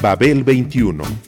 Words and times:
Babel 0.00 0.44
21. 0.44 1.27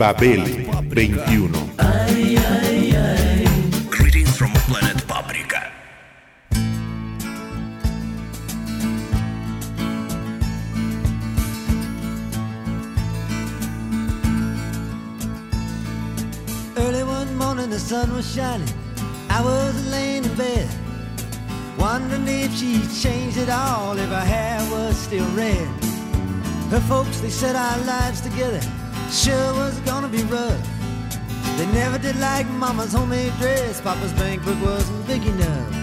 Babel 0.00 0.42
21. 0.88 1.76
Ay, 1.78 2.38
ay, 2.38 2.96
ay. 2.96 3.44
Greetings 3.90 4.34
from 4.34 4.50
planet 4.64 4.96
Paprika. 5.06 5.70
Early 16.78 17.04
one 17.04 17.36
morning, 17.36 17.68
the 17.68 17.78
sun 17.78 18.14
was 18.14 18.24
shining. 18.34 18.66
I 19.28 19.42
was 19.42 19.86
laying 19.90 20.24
in 20.24 20.34
bed, 20.34 20.66
wondering 21.78 22.26
if 22.26 22.56
she'd 22.56 22.88
changed 23.02 23.36
it 23.36 23.50
all, 23.50 23.98
if 23.98 24.08
her 24.08 24.24
hair 24.24 24.60
was 24.70 24.96
still 24.96 25.28
red. 25.36 25.68
Her 26.70 26.80
folks, 26.88 27.20
they 27.20 27.28
said 27.28 27.54
our 27.54 27.76
lives 27.84 28.22
together 28.22 28.62
sure 29.10 29.52
was 29.54 29.78
gonna 29.80 30.08
be 30.08 30.22
rough. 30.24 30.68
They 31.56 31.66
never 31.72 31.98
did 31.98 32.16
like 32.16 32.46
Mama's 32.48 32.92
homemade 32.92 33.32
dress. 33.38 33.80
Papa's 33.80 34.12
bank 34.14 34.44
book 34.44 34.60
wasn't 34.62 35.06
big 35.06 35.26
enough. 35.26 35.74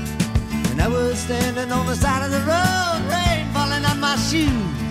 And 0.71 0.81
I 0.81 0.87
was 0.87 1.19
standing 1.19 1.71
on 1.71 1.85
the 1.85 1.95
side 1.95 2.23
of 2.23 2.31
the 2.31 2.39
road, 2.39 3.01
rain 3.11 3.45
falling 3.53 3.85
on 3.85 3.99
my 3.99 4.15
shoes. 4.15 4.87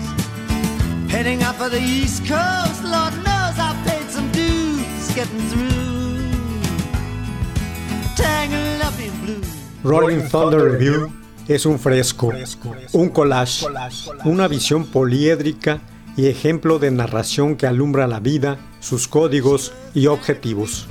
Heading 1.11 1.41
up 1.43 1.55
for 1.55 1.69
the 1.69 1.81
East 1.81 2.25
Coast, 2.25 2.83
Lord 2.83 3.13
knows 3.25 3.55
I 3.57 3.75
paid 3.85 4.09
some 4.09 4.31
dues 4.31 5.11
getting 5.15 5.39
through. 5.49 6.17
Tangled 8.15 8.81
up 8.81 8.99
in 8.99 9.11
blue. 9.25 9.41
Rolling 9.83 10.21
Thunder 10.21 10.71
Review 10.71 11.11
es 11.47 11.65
un 11.65 11.79
fresco, 11.79 12.33
un 12.93 13.09
collage, 13.09 13.65
una 14.25 14.47
visión 14.47 14.85
poliédrica 14.85 15.81
y 16.17 16.27
ejemplo 16.27 16.79
de 16.79 16.91
narración 16.91 17.55
que 17.55 17.67
alumbra 17.67 18.07
la 18.07 18.19
vida, 18.19 18.57
sus 18.79 19.07
códigos 19.07 19.71
y 19.93 20.07
objetivos. 20.07 20.87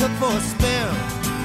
Cook 0.00 0.16
for 0.16 0.32
a 0.32 0.40
spell. 0.40 0.92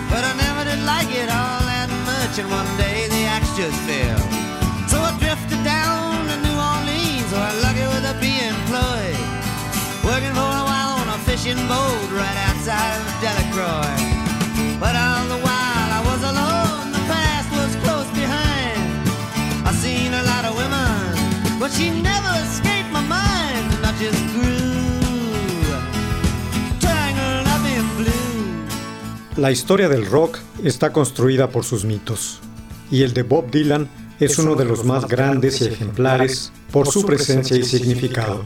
But 0.07 0.23
I 0.23 0.31
never 0.39 0.63
did 0.63 0.79
like 0.87 1.11
it 1.11 1.27
all 1.27 1.59
that 1.67 1.91
much, 2.07 2.39
and 2.39 2.47
one 2.47 2.71
day 2.79 3.03
the 3.11 3.27
axe 3.27 3.51
just 3.59 3.75
fell. 3.83 4.15
So 4.87 4.95
I 4.95 5.11
drifted 5.19 5.59
down 5.67 6.23
to 6.31 6.35
New 6.39 6.55
Orleans, 6.55 7.27
where 7.35 7.51
I'm 7.51 7.59
lucky 7.59 7.83
with 7.83 8.07
a 8.07 8.15
be 8.23 8.31
employed. 8.47 9.19
Working 10.07 10.31
for 10.31 10.47
a 10.47 10.65
while 10.71 10.95
on 11.03 11.07
a 11.11 11.19
fishing 11.27 11.59
boat 11.67 12.07
right 12.15 12.39
outside 12.47 12.95
of 12.95 13.03
Delacroix. 13.19 13.99
But 14.79 14.95
all 14.95 15.27
the 15.35 15.41
while 15.43 15.89
I 15.91 16.01
was 16.07 16.21
alone, 16.23 16.95
the 16.95 17.03
past 17.11 17.51
was 17.59 17.75
close 17.83 18.07
behind. 18.15 18.79
I 19.67 19.75
seen 19.83 20.15
a 20.15 20.23
lot 20.31 20.47
of 20.47 20.55
women, 20.55 21.59
but 21.59 21.75
she 21.75 21.91
never 21.91 22.31
La 29.37 29.51
historia 29.51 29.89
del 29.89 30.05
rock 30.05 30.39
está 30.63 30.93
construida 30.93 31.49
por 31.49 31.65
sus 31.65 31.83
mitos, 31.83 32.39
y 32.89 33.03
el 33.03 33.13
de 33.13 33.23
Bob 33.23 33.51
Dylan 33.51 33.89
es 34.17 34.39
uno 34.39 34.55
de 34.55 34.63
los 34.63 34.85
más 34.85 35.09
grandes 35.09 35.59
y 35.59 35.65
ejemplares 35.65 36.53
por 36.71 36.87
su 36.87 37.05
presencia 37.05 37.57
y 37.57 37.63
significado. 37.63 38.45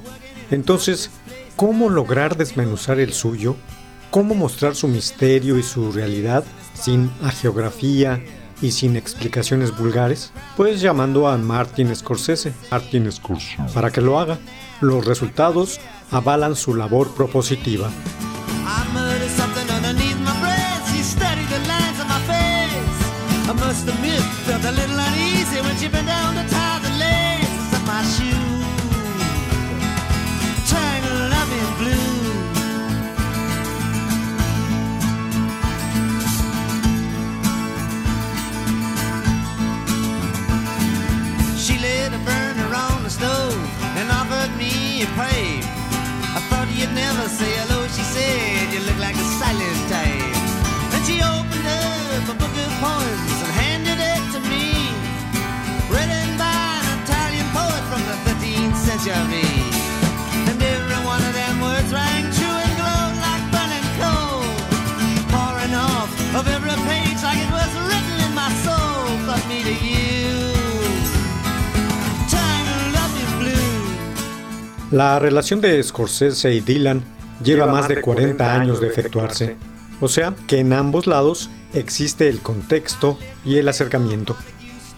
Entonces, 0.49 1.11
¿cómo 1.55 1.89
lograr 1.89 2.37
desmenuzar 2.37 2.99
el 2.99 3.13
suyo? 3.13 3.55
¿Cómo 4.09 4.33
mostrar 4.33 4.75
su 4.75 4.87
misterio 4.87 5.59
y 5.59 5.63
su 5.63 5.91
realidad 5.91 6.43
sin 6.73 7.11
agiografía 7.23 8.23
y 8.59 8.71
sin 8.71 8.95
explicaciones 8.95 9.77
vulgares? 9.77 10.31
Pues 10.57 10.81
llamando 10.81 11.27
a 11.27 11.37
Martin 11.37 11.95
Scorsese, 11.95 12.51
Martin 12.71 13.11
Scorsese, 13.11 13.61
para 13.75 13.91
que 13.91 14.01
lo 14.01 14.19
haga. 14.19 14.39
Los 14.81 15.05
resultados 15.05 15.79
avalan 16.09 16.55
su 16.55 16.73
labor 16.73 17.13
propositiva. 17.13 17.91
A 45.03 45.05
pipe. 45.15 45.63
I 46.35 46.39
thought 46.49 46.67
you'd 46.75 46.91
never 46.91 47.29
say 47.29 47.51
hello, 47.61 47.87
she 47.87 48.03
said. 48.03 48.73
You 48.73 48.81
look 48.83 48.99
like 48.99 49.15
a 49.15 49.27
silent 49.39 49.81
type. 49.87 50.35
Then 50.91 51.01
she 51.07 51.15
opened 51.23 51.67
up 51.67 52.27
a 52.27 52.35
book 52.35 52.55
of 52.63 52.71
poems 52.83 53.37
and 53.43 53.51
handed 53.63 53.99
it 54.13 54.23
to 54.35 54.39
me. 54.51 54.91
Written 55.87 56.29
by 56.35 56.83
an 56.83 56.99
Italian 57.03 57.47
poet 57.55 57.83
from 57.87 58.01
the 58.11 58.17
13th 58.27 58.75
century. 58.75 59.48
La 74.91 75.19
relación 75.19 75.61
de 75.61 75.81
Scorsese 75.83 76.53
y 76.53 76.61
Dylan 76.61 77.03
lleva 77.43 77.67
más 77.67 77.87
de 77.87 78.01
40 78.01 78.53
años 78.53 78.81
de 78.81 78.87
efectuarse, 78.87 79.55
o 80.01 80.07
sea 80.07 80.33
que 80.47 80.59
en 80.59 80.73
ambos 80.73 81.05
lados 81.05 81.51
existe 81.73 82.27
el 82.27 82.39
contexto 82.39 83.19
y 83.45 83.57
el 83.57 83.67
acercamiento. 83.67 84.35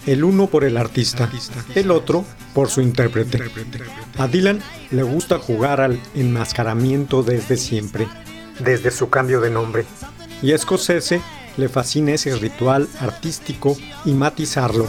El 0.06 0.24
uno 0.24 0.48
por 0.48 0.64
el 0.64 0.78
artista, 0.78 1.30
el 1.76 1.92
otro 1.92 2.26
por 2.54 2.70
su 2.70 2.82
intérprete. 2.82 3.40
A 4.18 4.28
Dylan 4.28 4.62
le 4.92 5.04
gusta 5.04 5.38
jugar 5.40 5.82
al 5.82 6.00
enmascaramiento 6.16 7.22
desde 7.22 7.58
siempre, 7.58 8.08
desde 8.60 8.92
su 8.92 9.10
cambio 9.10 9.42
de 9.42 9.50
nombre. 9.50 9.86
Y 10.42 10.54
a 10.54 10.58
Scorsese 10.58 11.22
le 11.58 11.68
fascina 11.68 12.14
ese 12.14 12.36
ritual 12.38 12.88
artístico 13.00 13.76
y 14.06 14.14
matizarlo. 14.14 14.88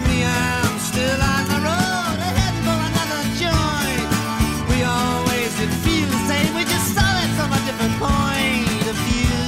I'm 0.00 0.78
still 0.78 1.20
on 1.20 1.44
the 1.48 1.58
road, 1.66 2.18
heading 2.22 2.62
for 2.62 2.78
another 2.88 3.22
joint. 3.34 4.08
We 4.70 4.84
always 4.84 5.50
feel 5.84 6.06
the 6.06 6.20
same, 6.28 6.54
we 6.54 6.62
just 6.64 6.94
saw 6.94 7.18
it 7.24 7.30
from 7.34 7.52
a 7.52 7.58
different 7.66 7.96
point 7.98 8.86
of 8.86 8.96
view. 9.08 9.42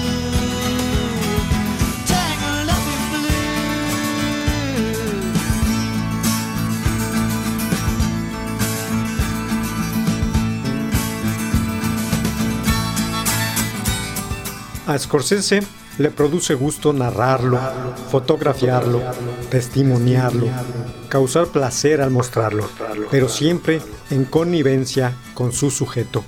Tangled 2.05 2.69
up 2.69 2.85
in 2.95 3.01
blue. 3.13 3.39
Ah, 14.89 14.99
Scorsese 14.99 15.80
le 16.01 16.11
produce 16.11 16.55
gusto 16.55 16.95
narrarlo, 16.95 17.61
fotografiarlo, 18.11 19.03
testimoniarlo, 19.51 20.47
causar 21.11 21.49
placer 21.49 22.01
al 22.01 22.11
mostrarlo, 22.11 22.67
pero 23.11 23.29
siempre 23.29 23.83
en 24.09 24.25
connivencia 24.25 25.13
con 25.35 25.53
su 25.53 25.71
sujeto. 25.71 26.25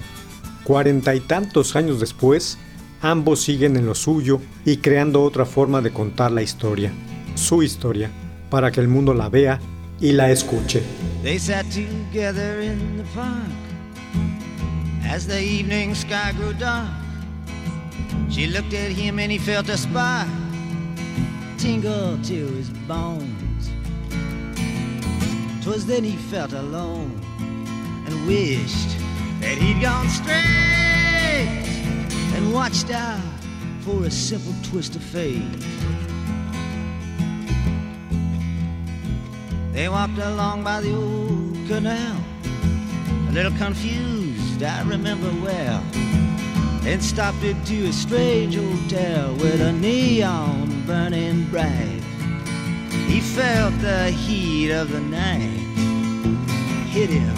Cuarenta 0.63 1.15
y 1.15 1.21
tantos 1.21 1.75
años 1.75 2.01
después, 2.01 2.59
ambos 3.01 3.41
siguen 3.41 3.79
en 3.79 3.87
lo 3.87 3.95
suyo 3.95 4.43
y 4.67 4.77
creando 4.77 5.23
otra 5.23 5.47
forma 5.47 5.81
de 5.81 5.91
contar 5.91 6.33
la 6.33 6.43
historia, 6.43 6.93
su 7.35 7.63
historia, 7.63 8.11
para 8.51 8.71
que 8.71 8.81
el 8.81 8.89
mundo 8.89 9.15
la 9.15 9.31
vea 9.31 9.59
y 9.99 10.13
la 10.13 10.31
escuche. 10.31 10.83
They 11.23 11.39
sat 11.39 11.65
together 11.71 12.61
in 12.61 12.99
the 12.99 13.05
park 13.15 13.49
as 15.11 15.27
the 15.27 15.41
evening 15.41 15.95
sky 15.95 16.35
grew 16.37 16.53
dark. 16.59 17.02
She 18.31 18.47
looked 18.47 18.73
at 18.75 18.93
him 18.93 19.19
and 19.19 19.31
he 19.31 19.39
felt 19.39 19.69
a 19.69 19.77
spark 19.77 20.29
tingle 21.59 22.19
to 22.23 22.47
his 22.55 22.71
bones. 22.89 23.71
Twas 25.63 25.87
then 25.87 26.03
he 26.03 26.17
felt 26.17 26.53
alone 26.53 27.21
and 28.07 28.27
wished 28.27 28.97
that 29.41 29.59
he'd 29.59 29.81
gone 29.81 30.09
straight 30.09 31.63
and 32.35 32.53
watched 32.53 32.91
out 32.91 33.21
for 33.81 34.05
a 34.05 34.11
simple 34.11 34.55
twist 34.63 34.97
of 34.97 35.03
fate. 35.03 35.43
They 39.73 39.89
walked 39.89 40.19
along 40.19 40.65
by 40.65 40.81
the 40.81 40.95
old 40.95 41.57
canal, 41.69 42.17
a 43.29 43.33
little 43.33 43.57
confused, 43.59 44.63
I 44.63 44.83
remember 44.83 45.31
well. 45.45 46.12
Then 46.85 47.01
stopped 47.01 47.45
into 47.45 47.89
a 47.89 47.93
strange 47.93 48.57
hotel 48.57 49.35
with 49.35 49.61
a 49.61 49.73
neon 49.73 50.83
burning 50.87 51.45
bright. 51.51 52.03
He 53.07 53.21
felt 53.21 53.73
the 53.81 54.11
heat 54.11 54.73
of 54.73 54.91
the 54.91 55.01
night 55.01 55.63
hit 56.93 57.09
him 57.09 57.35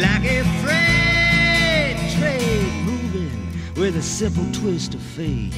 like 0.00 0.24
a 0.24 0.42
freight 0.62 1.96
train 2.16 2.84
moving 2.86 3.30
with 3.76 3.96
a 3.96 4.02
simple 4.02 4.44
twist 4.52 4.94
of 4.94 5.02
fate. 5.02 5.52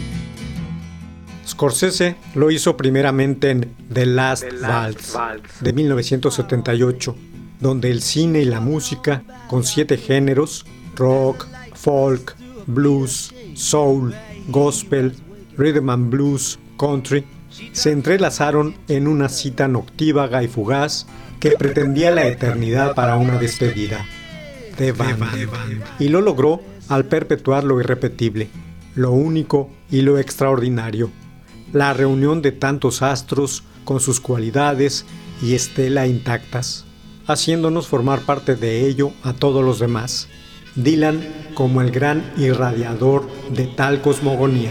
Scorsese 1.44 2.16
lo 2.34 2.50
hizo 2.50 2.76
primeramente 2.76 3.50
en 3.50 3.74
The 3.92 4.06
Last, 4.06 4.44
Waltz, 4.62 5.14
de 5.60 5.72
1978, 5.72 7.16
donde 7.60 7.90
el 7.90 8.02
cine 8.02 8.40
y 8.40 8.44
la 8.44 8.60
música, 8.60 9.22
con 9.48 9.64
siete 9.64 9.96
géneros, 9.96 10.66
rock, 10.96 11.46
folk, 11.74 12.37
blues, 12.68 13.34
soul, 13.54 14.14
gospel, 14.48 15.12
rhythm 15.56 15.90
and 15.90 16.10
blues, 16.10 16.58
country, 16.78 17.24
se 17.72 17.90
entrelazaron 17.90 18.76
en 18.86 19.08
una 19.08 19.28
cita 19.28 19.66
noctívaga 19.66 20.44
y 20.44 20.48
fugaz 20.48 21.06
que 21.40 21.50
pretendía 21.52 22.12
la 22.12 22.28
eternidad 22.28 22.94
para 22.94 23.16
una 23.16 23.38
despedida. 23.38 24.06
The 24.76 24.92
Band. 24.92 25.24
Y 25.98 26.08
lo 26.08 26.20
logró 26.20 26.62
al 26.88 27.06
perpetuar 27.06 27.64
lo 27.64 27.80
irrepetible, 27.80 28.48
lo 28.94 29.10
único 29.10 29.68
y 29.90 30.02
lo 30.02 30.18
extraordinario 30.18 31.10
la 31.72 31.92
reunión 31.92 32.42
de 32.42 32.52
tantos 32.52 33.02
astros 33.02 33.62
con 33.84 34.00
sus 34.00 34.20
cualidades 34.20 35.04
y 35.42 35.54
estela 35.54 36.06
intactas, 36.06 36.84
haciéndonos 37.26 37.86
formar 37.86 38.20
parte 38.20 38.54
de 38.54 38.86
ello 38.86 39.12
a 39.22 39.32
todos 39.32 39.64
los 39.64 39.78
demás. 39.78 40.28
Dylan 40.78 41.20
como 41.54 41.80
el 41.80 41.90
gran 41.90 42.22
irradiador 42.36 43.28
de 43.50 43.66
tal 43.66 44.00
cosmogonía. 44.00 44.70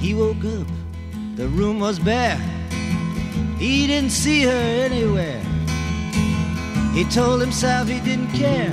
He 0.00 0.14
woke 0.14 0.46
up, 0.46 0.66
the 1.36 1.46
room 1.48 1.78
was 1.78 1.98
bare. 1.98 2.40
He 3.58 3.86
didn't 3.86 4.12
see 4.12 4.44
her 4.44 4.86
anywhere. 4.86 5.42
He 6.94 7.04
told 7.04 7.42
himself 7.42 7.86
he 7.86 8.00
didn't 8.00 8.32
care. 8.32 8.72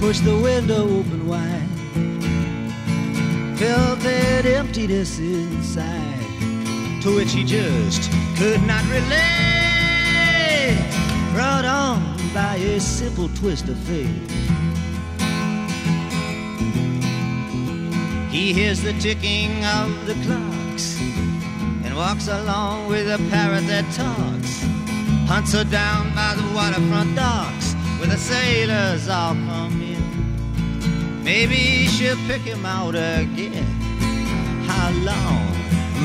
Pushed 0.00 0.24
the 0.24 0.38
window 0.38 0.84
open 0.98 1.28
wide. 1.28 1.68
Felt 3.58 4.00
that 4.00 4.46
emptiness 4.46 5.18
inside, 5.18 7.02
to 7.02 7.14
which 7.14 7.32
he 7.32 7.44
just 7.44 8.10
could 8.38 8.62
not 8.62 8.82
relate. 8.84 9.20
Brought 11.34 11.66
on 11.66 12.16
by 12.32 12.56
a 12.56 12.80
simple 12.80 13.28
twist 13.36 13.68
of 13.68 13.76
fate. 13.80 14.30
He 18.30 18.54
hears 18.54 18.80
the 18.80 18.94
ticking 18.94 19.62
of 19.66 20.06
the 20.06 20.14
clocks 20.24 20.98
and 21.84 21.94
walks 21.94 22.26
along 22.26 22.88
with 22.88 23.06
a 23.06 23.18
parrot 23.28 23.66
that 23.66 23.84
talks. 23.92 24.62
Hunts 25.28 25.52
her 25.52 25.64
down 25.64 26.14
by 26.14 26.34
the 26.36 26.54
waterfront 26.54 27.14
docks 27.16 27.74
where 27.98 28.08
the 28.08 28.16
sailors 28.16 29.06
all 29.06 29.34
come. 29.34 29.79
Maybe 31.32 31.86
she'll 31.86 32.18
pick 32.26 32.42
him 32.42 32.66
out 32.66 32.96
again. 32.96 33.64
How 34.66 34.90
long 35.10 35.46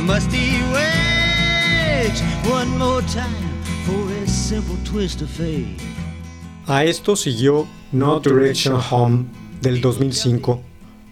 must 0.05 0.29
he 0.31 0.61
wait 0.71 2.13
one 2.47 2.69
more 2.77 3.01
time 3.01 3.49
for 3.85 4.03
a 4.23 4.27
simple 4.27 4.77
twist 4.85 5.23
of 5.23 5.29
fate? 5.31 5.81
A 6.67 6.85
esto 6.85 7.15
siguió 7.15 7.65
No 7.91 8.19
Direction 8.19 8.75
Home 8.91 9.25
del 9.61 9.81
2005, 9.81 10.59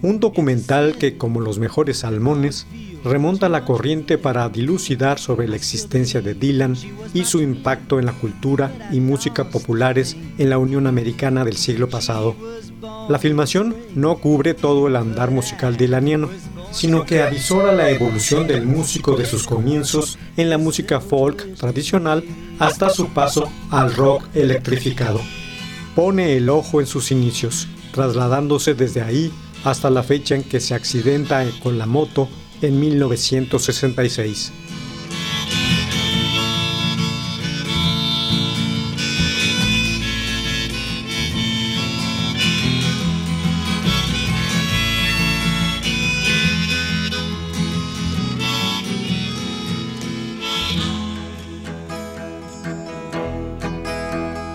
un 0.04 0.20
documental 0.20 0.98
que, 0.98 1.18
como 1.18 1.40
los 1.40 1.60
mejores 1.60 2.00
salmones, 2.00 2.68
remonta 3.06 3.48
la 3.48 3.64
corriente 3.64 4.18
para 4.18 4.48
dilucidar 4.50 5.18
sobre 5.18 5.48
la 5.48 5.56
existencia 5.56 6.22
de 6.22 6.34
Dylan 6.34 6.76
y 7.14 7.24
su 7.24 7.42
impacto 7.42 8.00
en 8.00 8.06
la 8.06 8.12
cultura 8.12 8.90
y 8.92 9.00
música 9.00 9.50
populares 9.50 10.18
en 10.38 10.50
la 10.50 10.58
Unión 10.58 10.88
Americana 10.88 11.46
del 11.46 11.56
siglo 11.56 11.88
pasado. 11.88 12.36
La 13.08 13.18
filmación 13.18 13.76
no 13.96 14.18
cubre 14.18 14.54
todo 14.54 14.88
el 14.88 14.98
andar 14.98 15.32
musical 15.32 15.78
dylaniano, 15.78 16.30
sino 16.72 17.06
que 17.06 17.22
avisora 17.22 17.72
la 17.72 17.90
evolución 17.90 18.46
del 18.46 18.66
músico 18.66 19.16
de 19.16 19.26
sus 19.26 19.44
comienzos 19.44 20.18
en 20.36 20.50
la 20.50 20.58
música 20.58 21.00
folk 21.00 21.56
tradicional 21.56 22.26
hasta 22.60 22.90
su 22.90 23.08
paso 23.08 23.50
al 23.72 23.94
rock 23.94 24.26
electrificado. 24.34 25.22
Pone 25.96 26.36
el 26.36 26.50
ojo 26.50 26.82
en 26.82 26.88
sus 26.88 27.12
inicios, 27.12 27.70
trasladándose 27.94 28.74
desde 28.74 29.02
ahí 29.02 29.32
hasta 29.64 29.90
la 29.90 30.04
fecha 30.04 30.36
en 30.36 30.44
que 30.44 30.60
se 30.60 30.74
accidenta 30.74 31.44
con 31.62 31.78
la 31.78 31.86
moto 31.86 32.28
en 32.62 32.80
1966. 32.80 34.52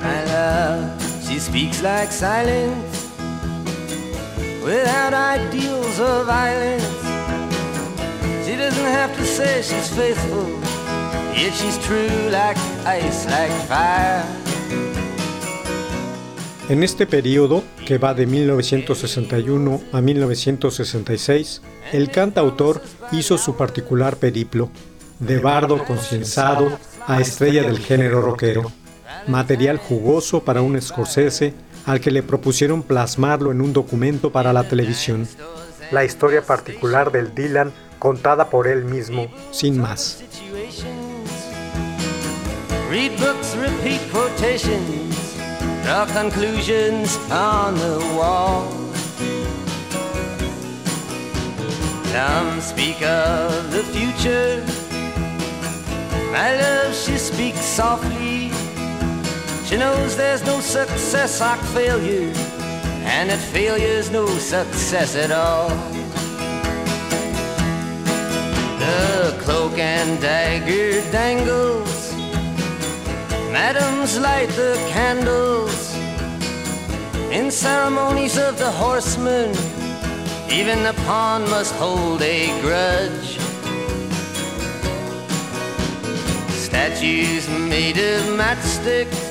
My 0.02 0.24
love, 0.24 1.26
she 1.26 1.38
speaks 1.38 1.82
like 1.82 2.12
silence 2.12 2.97
without 4.68 5.14
ideals 5.14 5.98
of 5.98 6.26
violence. 6.26 6.84
She 8.44 8.54
doesn't 8.54 8.84
have 8.84 9.16
to 9.16 9.24
say 9.24 9.62
she's 9.62 9.88
faithful, 9.88 10.46
yet 11.34 11.54
she's 11.54 11.78
true 11.78 12.28
like 12.30 12.58
ice, 12.84 13.24
like 13.30 13.54
fire. 13.66 14.24
En 16.68 16.82
este 16.82 17.06
periodo, 17.06 17.64
que 17.86 17.96
va 17.96 18.12
de 18.12 18.26
1961 18.26 19.80
a 19.90 20.02
1966, 20.02 21.62
el 21.92 22.10
cantautor 22.10 22.82
hizo 23.10 23.38
su 23.38 23.56
particular 23.56 24.18
periplo, 24.18 24.68
de 25.18 25.38
bardo 25.38 25.82
concienzado 25.86 26.78
a 27.06 27.22
estrella 27.22 27.62
del 27.62 27.78
género 27.78 28.20
rockero, 28.20 28.70
material 29.28 29.78
jugoso 29.78 30.40
para 30.44 30.60
un 30.60 30.78
Scorsese 30.78 31.54
al 31.88 32.00
que 32.00 32.10
le 32.10 32.22
propusieron 32.22 32.82
plasmarlo 32.82 33.50
en 33.50 33.62
un 33.62 33.72
documento 33.72 34.30
para 34.30 34.52
la 34.52 34.64
televisión. 34.64 35.26
La 35.90 36.04
historia 36.04 36.42
particular 36.42 37.10
del 37.10 37.34
Dylan 37.34 37.72
contada 37.98 38.50
por 38.50 38.68
él 38.68 38.84
mismo, 38.84 39.28
sin 39.50 39.80
más. 39.80 40.22
Read 42.90 43.12
books, 43.18 43.56
repeat 43.56 44.00
quotations, 44.12 45.34
draw 45.82 46.06
conclusions 46.12 47.18
on 47.30 47.74
the 47.76 47.98
wall. 48.14 48.64
Some 52.12 52.60
speak 52.60 53.00
of 53.02 53.70
the 53.70 53.82
future. 53.92 54.62
My 56.32 56.54
love, 56.54 56.94
she 56.94 57.16
speaks 57.16 57.60
softly. 57.60 58.37
She 59.68 59.76
knows 59.76 60.16
there's 60.16 60.42
no 60.46 60.60
success 60.60 61.42
like 61.42 61.60
failure, 61.60 62.32
and 63.04 63.28
that 63.28 63.38
failure's 63.52 64.10
no 64.10 64.26
success 64.26 65.14
at 65.14 65.30
all. 65.30 65.68
The 68.78 69.38
cloak 69.42 69.78
and 69.78 70.18
dagger 70.22 71.02
dangles. 71.12 72.14
Madams 73.52 74.18
light 74.18 74.48
the 74.56 74.74
candles 74.88 75.94
in 77.30 77.50
ceremonies 77.50 78.38
of 78.38 78.58
the 78.58 78.70
horsemen. 78.70 79.50
Even 80.50 80.82
the 80.82 80.94
pawn 81.04 81.42
must 81.50 81.74
hold 81.74 82.22
a 82.22 82.58
grudge. 82.62 83.36
Statues 86.56 87.46
made 87.50 87.98
of 87.98 88.22
matchsticks 88.40 89.27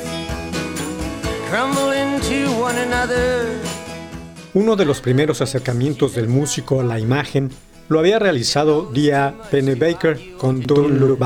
Uno 4.54 4.75
de 4.75 4.84
los 4.84 5.00
primeros 5.00 5.42
acercamientos 5.42 6.13
del 6.13 6.27
músico 6.27 6.82
a 6.82 6.84
la 6.84 7.00
imagen 7.00 7.51
lo 7.88 8.00
había 8.00 8.20
realizado 8.20 8.89
Dia 8.92 9.34
Pennebaker 9.50 10.36
con 10.38 10.62
Don't 10.62 11.00
Look 11.00 11.20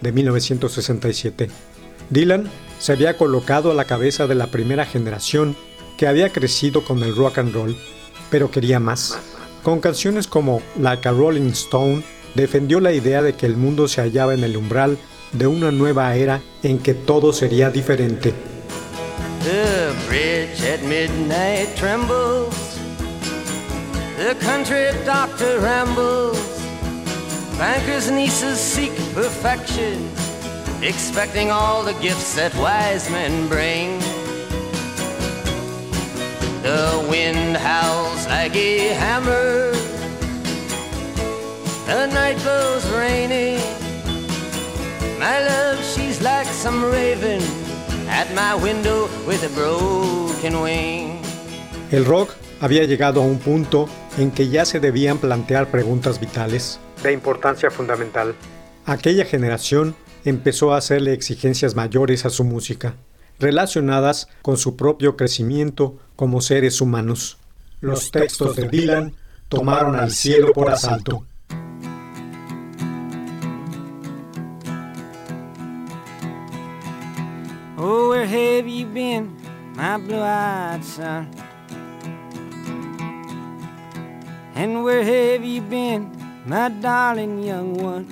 de 0.00 0.10
1967. 0.12 1.50
Dylan 2.08 2.50
se 2.80 2.92
había 2.92 3.16
colocado 3.16 3.70
a 3.70 3.74
la 3.74 3.84
cabeza 3.84 4.26
de 4.26 4.34
la 4.34 4.48
primera 4.48 4.86
generación 4.86 5.54
que 5.96 6.08
había 6.08 6.32
crecido 6.32 6.82
con 6.82 7.02
el 7.04 7.14
rock 7.14 7.38
and 7.38 7.54
roll, 7.54 7.76
pero 8.28 8.50
quería 8.50 8.80
más. 8.80 9.18
Con 9.62 9.78
canciones 9.78 10.26
como 10.26 10.62
Like 10.80 11.08
a 11.08 11.12
Rolling 11.12 11.50
Stone, 11.50 12.02
defendió 12.34 12.80
la 12.80 12.92
idea 12.92 13.22
de 13.22 13.34
que 13.34 13.46
el 13.46 13.56
mundo 13.56 13.86
se 13.86 14.00
hallaba 14.00 14.34
en 14.34 14.42
el 14.42 14.56
umbral 14.56 14.98
de 15.32 15.46
una 15.46 15.70
nueva 15.70 16.16
era 16.16 16.40
en 16.64 16.78
que 16.80 16.94
todo 16.94 17.32
sería 17.32 17.70
diferente. 17.70 18.49
The 19.40 19.96
bridge 20.06 20.60
at 20.64 20.82
midnight 20.82 21.74
trembles. 21.74 22.78
The 24.18 24.36
country 24.38 24.90
doctor 25.06 25.58
rambles. 25.60 26.38
Bankers' 27.56 28.10
nieces 28.10 28.60
seek 28.60 28.92
perfection, 29.14 30.10
expecting 30.82 31.50
all 31.50 31.82
the 31.82 31.94
gifts 32.02 32.34
that 32.34 32.54
wise 32.56 33.08
men 33.10 33.48
bring. 33.48 33.98
The 36.60 37.06
wind 37.08 37.56
howls 37.56 38.26
like 38.26 38.54
a 38.54 38.88
hammer. 38.88 39.72
The 41.86 42.06
night 42.12 42.36
blows 42.42 42.86
rainy. 42.90 43.56
My 45.18 45.40
love, 45.40 45.82
she's 45.82 46.20
like 46.20 46.46
some 46.46 46.84
raven 46.84 47.69
at 48.10 48.28
my 48.34 48.54
window 48.62 49.08
with 49.26 49.42
a 49.44 49.48
broken 49.54 50.62
wing. 50.62 51.20
El 51.90 52.04
rock 52.04 52.34
había 52.60 52.84
llegado 52.84 53.22
a 53.22 53.24
un 53.24 53.38
punto 53.38 53.88
en 54.18 54.30
que 54.30 54.48
ya 54.48 54.64
se 54.64 54.80
debían 54.80 55.18
plantear 55.18 55.70
preguntas 55.70 56.20
vitales 56.20 56.78
de 57.02 57.12
importancia 57.12 57.70
fundamental. 57.70 58.34
Aquella 58.84 59.24
generación 59.24 59.94
empezó 60.24 60.74
a 60.74 60.78
hacerle 60.78 61.12
exigencias 61.12 61.74
mayores 61.74 62.26
a 62.26 62.30
su 62.30 62.44
música, 62.44 62.96
relacionadas 63.38 64.28
con 64.42 64.56
su 64.56 64.76
propio 64.76 65.16
crecimiento 65.16 65.96
como 66.16 66.40
seres 66.40 66.80
humanos. 66.80 67.38
Los 67.80 68.10
textos 68.10 68.56
de 68.56 68.68
Dylan 68.68 69.14
tomaron 69.48 69.96
al 69.96 70.10
cielo 70.10 70.52
por 70.52 70.70
asalto. 70.70 71.24
Have 78.30 78.68
you 78.68 78.86
been, 78.86 79.36
my 79.74 79.98
blue-eyed 79.98 80.84
son? 80.84 81.28
And 84.54 84.84
where 84.84 85.02
have 85.02 85.44
you 85.44 85.60
been, 85.62 86.42
my 86.46 86.68
darling 86.68 87.42
young 87.42 87.74
one? 87.74 88.06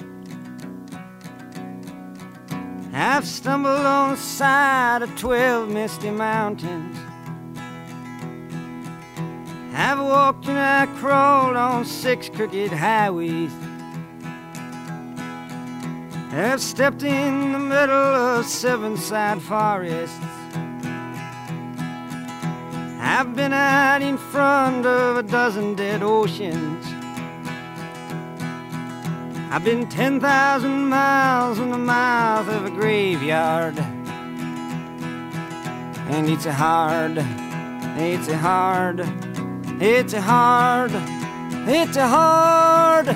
I've 2.93 3.25
stumbled 3.25 3.87
on 3.87 4.11
the 4.11 4.17
side 4.17 5.03
of 5.03 5.17
twelve 5.17 5.69
misty 5.69 6.11
mountains. 6.11 6.99
I've 9.73 10.01
walked 10.01 10.49
and 10.49 10.59
I 10.59 10.87
crawled 10.99 11.55
on 11.55 11.85
six 11.85 12.29
crooked 12.29 12.73
highways. 12.73 13.53
I've 16.41 16.61
stepped 16.61 17.03
in 17.03 17.51
the 17.51 17.59
middle 17.59 17.91
of 17.91 18.47
seven 18.47 18.97
sad 18.97 19.43
forests. 19.43 20.17
I've 23.01 23.35
been 23.35 23.53
out 23.53 24.03
in 24.03 24.17
front 24.17 24.87
of 24.87 25.17
a 25.17 25.25
dozen 25.25 25.75
dead 25.75 26.05
oceans. 26.05 26.87
I've 29.51 29.65
been 29.65 29.89
10,000 29.89 30.89
miles 30.89 31.59
in 31.59 31.71
the 31.71 31.79
mouth 31.79 32.49
of 32.49 32.67
a 32.67 32.71
graveyard. 32.71 33.77
And 36.09 36.29
it's 36.29 36.47
a 36.47 36.53
hard, 36.53 37.19
it's 37.99 38.29
a 38.29 38.37
hard, 38.39 39.01
it's 39.83 40.13
a 40.13 40.21
hard, 40.21 40.93
it's 41.69 41.97
a 41.97 42.07
hard, 42.07 43.09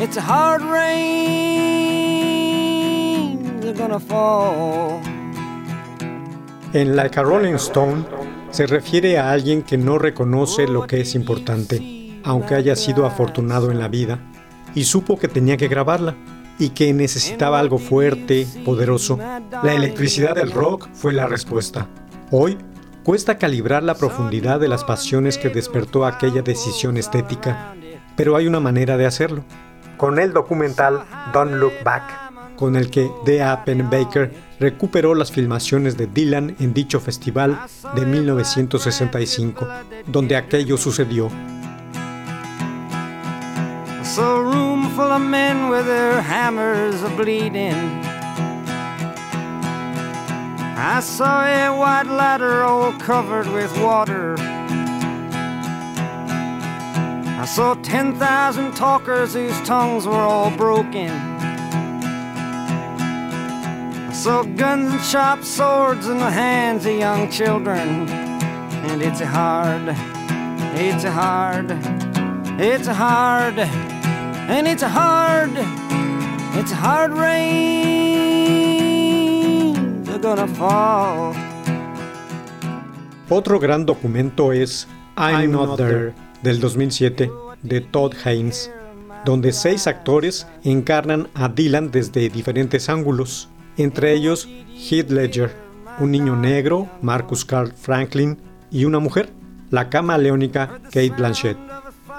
it's 0.00 0.16
a 0.16 0.20
hard 0.20 0.62
rain. 0.62 1.75
They're 3.76 3.88
gonna 3.88 4.00
fall. 4.00 5.00
En 6.72 6.96
Like 6.96 7.20
a 7.20 7.22
Rolling 7.22 7.54
Stone 7.54 8.04
se 8.50 8.66
refiere 8.66 9.18
a 9.18 9.30
alguien 9.30 9.62
que 9.62 9.76
no 9.76 9.98
reconoce 9.98 10.66
lo 10.66 10.86
que 10.86 11.02
es 11.02 11.14
importante, 11.14 12.20
aunque 12.24 12.54
haya 12.54 12.74
sido 12.74 13.04
afortunado 13.04 13.70
en 13.70 13.78
la 13.78 13.88
vida, 13.88 14.18
y 14.74 14.84
supo 14.84 15.18
que 15.18 15.28
tenía 15.28 15.56
que 15.56 15.68
grabarla 15.68 16.14
y 16.58 16.70
que 16.70 16.92
necesitaba 16.94 17.58
algo 17.58 17.78
fuerte, 17.78 18.46
poderoso. 18.64 19.18
La 19.62 19.74
electricidad 19.74 20.34
del 20.34 20.52
rock 20.52 20.88
fue 20.94 21.12
la 21.12 21.26
respuesta. 21.26 21.86
Hoy 22.30 22.56
cuesta 23.04 23.36
calibrar 23.36 23.82
la 23.82 23.94
profundidad 23.94 24.58
de 24.58 24.68
las 24.68 24.84
pasiones 24.84 25.36
que 25.36 25.50
despertó 25.50 26.06
aquella 26.06 26.40
decisión 26.40 26.96
estética, 26.96 27.74
pero 28.16 28.36
hay 28.36 28.46
una 28.46 28.60
manera 28.60 28.96
de 28.96 29.06
hacerlo. 29.06 29.44
Con 29.98 30.18
el 30.18 30.32
documental 30.32 31.04
Don't 31.32 31.52
Look 31.54 31.74
Back, 31.84 32.25
con 32.56 32.76
el 32.76 32.90
que 32.90 33.10
D.A. 33.24 33.64
Pennebaker 33.64 34.32
recuperó 34.58 35.14
las 35.14 35.30
filmaciones 35.30 35.96
de 35.96 36.06
Dylan 36.06 36.56
en 36.58 36.72
dicho 36.72 37.00
festival 37.00 37.58
de 37.94 38.06
1965, 38.06 39.66
donde 40.06 40.36
aquello 40.36 40.76
sucedió. 40.76 41.30
So 44.02 44.40
room 44.40 44.88
full 44.96 45.12
of 45.12 45.20
men 45.20 45.68
with 45.68 45.84
their 45.84 46.22
hammers 46.22 47.02
a 47.02 47.10
bleeding. 47.10 47.74
I 50.78 51.00
saw 51.00 51.44
a 51.44 51.70
white 51.76 52.06
ladder 52.06 52.62
all 52.62 52.92
covered 52.98 53.46
with 53.48 53.70
water. 53.78 54.36
I 57.38 57.44
saw 57.44 57.74
10,000 57.74 58.74
talkers 58.74 59.34
whose 59.34 59.60
tongues 59.62 60.06
were 60.06 60.14
all 60.14 60.50
broken. 60.50 61.35
Saw 64.26 64.42
guns 64.42 64.90
and 64.92 65.00
sharp 65.02 65.44
swords 65.44 66.08
in 66.08 66.18
the 66.18 66.28
hands 66.28 66.84
of 66.84 66.98
young 66.98 67.30
children. 67.30 68.08
And 68.90 69.00
it's 69.00 69.20
a 69.20 69.26
hard, 69.26 69.94
it's 70.74 71.04
a 71.04 71.12
hard, 71.12 71.70
it's 72.58 72.88
a 72.88 72.92
hard, 72.92 73.56
and 74.50 74.66
it's 74.66 74.82
a 74.82 74.88
hard, 74.88 75.52
it's 76.58 76.72
a 76.72 76.74
hard 76.74 77.12
rain. 77.12 77.36
They're 80.02 80.18
gonna 80.18 80.48
fall. 80.48 81.32
Otro 83.28 83.60
gran 83.60 83.86
documento 83.86 84.52
es 84.52 84.88
I'm 85.16 85.52
Not 85.52 85.76
There 85.76 86.14
del 86.42 86.58
2007 86.58 87.30
de 87.62 87.80
Todd 87.80 88.16
Haynes, 88.24 88.72
donde 89.24 89.52
seis 89.52 89.86
actores 89.86 90.48
encarnan 90.64 91.28
a 91.34 91.48
Dylan 91.48 91.92
desde 91.92 92.28
diferentes 92.28 92.88
ángulos, 92.88 93.48
entre 93.76 94.12
ellos 94.12 94.48
Heath 94.74 95.10
Ledger, 95.10 95.54
un 95.98 96.10
niño 96.10 96.36
negro, 96.36 96.88
Marcus 97.02 97.44
Carl 97.44 97.72
Franklin 97.72 98.38
y 98.70 98.84
una 98.84 98.98
mujer, 98.98 99.30
la 99.70 99.88
camaleónica 99.88 100.80
Kate 100.84 101.14
Blanchett. 101.16 101.56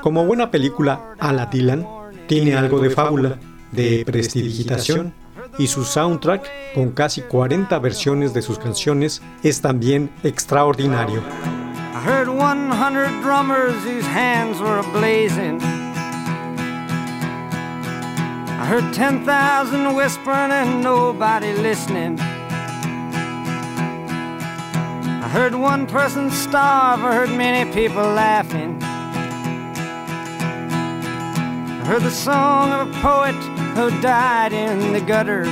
Como 0.01 0.25
buena 0.25 0.51
película 0.51 1.13
a 1.19 1.33
la 1.33 1.47
Dylan, 1.47 1.85
tiene 2.27 2.55
algo 2.55 2.79
de 2.79 2.89
fábula, 2.89 3.37
de 3.71 4.03
prestidigitación, 4.05 5.13
y 5.57 5.67
su 5.67 5.83
soundtrack, 5.83 6.73
con 6.75 6.91
casi 6.91 7.21
40 7.21 7.79
versiones 7.79 8.33
de 8.33 8.41
sus 8.41 8.59
canciones, 8.59 9.21
es 9.43 9.61
también 9.61 10.09
extraordinario. 10.23 11.21
I 11.93 12.09
heard 12.09 12.27
100 12.27 13.21
drummers 13.21 13.75
whose 13.83 14.05
hands 14.05 14.59
were 14.59 14.79
ablazing. 14.79 15.86
I 18.67 18.69
heard 18.69 18.93
10,000 18.93 19.95
whispering 19.95 20.51
and 20.51 20.83
nobody 20.83 21.53
listening. 21.53 22.19
I 25.23 25.29
heard 25.31 25.55
one 25.55 25.87
person 25.87 26.29
starve, 26.29 26.99
I 26.99 27.13
heard 27.15 27.29
many 27.29 27.71
people 27.73 28.03
laughing. 28.03 28.77
I 31.71 31.85
heard 31.85 32.01
the 32.01 32.11
song 32.11 32.73
of 32.73 32.89
a 32.89 32.91
poet 32.99 33.35
who 33.77 33.89
died 34.01 34.51
in 34.51 34.91
the 34.91 34.99
gutter. 34.99 35.45